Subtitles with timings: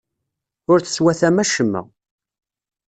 [0.71, 1.81] Ur teswatam acemma.